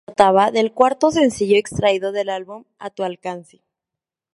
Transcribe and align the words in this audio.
Se 0.07 0.15
trata 0.15 0.49
del 0.49 0.73
cuarto 0.73 1.11
sencillo 1.11 1.57
extraído 1.57 2.11
del 2.11 2.29
álbum 2.29 2.63
"A 2.79 2.89
tu 2.89 3.03
alcance". 3.03 3.61